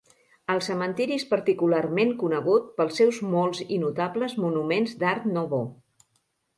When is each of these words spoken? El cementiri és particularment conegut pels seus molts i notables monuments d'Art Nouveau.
El 0.53 0.61
cementiri 0.67 1.13
és 1.21 1.25
particularment 1.33 2.15
conegut 2.23 2.73
pels 2.81 2.99
seus 3.03 3.21
molts 3.37 3.63
i 3.79 3.81
notables 3.87 4.37
monuments 4.49 5.01
d'Art 5.05 5.33
Nouveau. 5.39 5.75